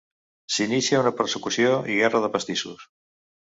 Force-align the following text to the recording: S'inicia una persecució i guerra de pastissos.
S'inicia 0.55 1.01
una 1.01 1.11
persecució 1.19 1.75
i 1.97 2.01
guerra 2.01 2.25
de 2.25 2.33
pastissos. 2.39 2.91